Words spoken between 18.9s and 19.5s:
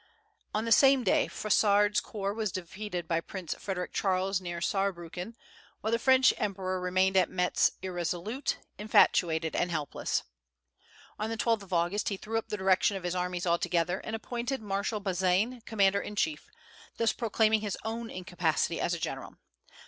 a general.